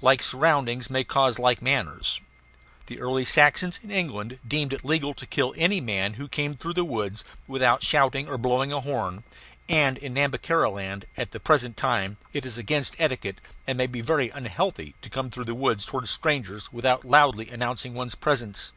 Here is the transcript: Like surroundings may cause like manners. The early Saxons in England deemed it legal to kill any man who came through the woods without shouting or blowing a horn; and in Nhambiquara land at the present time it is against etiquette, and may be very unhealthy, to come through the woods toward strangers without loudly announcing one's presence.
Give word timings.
Like 0.00 0.20
surroundings 0.20 0.90
may 0.90 1.04
cause 1.04 1.38
like 1.38 1.62
manners. 1.62 2.20
The 2.86 2.98
early 3.00 3.24
Saxons 3.24 3.78
in 3.84 3.92
England 3.92 4.40
deemed 4.44 4.72
it 4.72 4.84
legal 4.84 5.14
to 5.14 5.26
kill 5.26 5.54
any 5.56 5.80
man 5.80 6.14
who 6.14 6.26
came 6.26 6.56
through 6.56 6.72
the 6.72 6.84
woods 6.84 7.22
without 7.46 7.84
shouting 7.84 8.26
or 8.28 8.36
blowing 8.36 8.72
a 8.72 8.80
horn; 8.80 9.22
and 9.68 9.96
in 9.96 10.14
Nhambiquara 10.14 10.70
land 10.70 11.06
at 11.16 11.30
the 11.30 11.38
present 11.38 11.76
time 11.76 12.16
it 12.32 12.44
is 12.44 12.58
against 12.58 12.96
etiquette, 12.98 13.40
and 13.64 13.78
may 13.78 13.86
be 13.86 14.00
very 14.00 14.28
unhealthy, 14.30 14.96
to 15.02 15.08
come 15.08 15.30
through 15.30 15.44
the 15.44 15.54
woods 15.54 15.86
toward 15.86 16.08
strangers 16.08 16.72
without 16.72 17.04
loudly 17.04 17.48
announcing 17.48 17.94
one's 17.94 18.16
presence. 18.16 18.72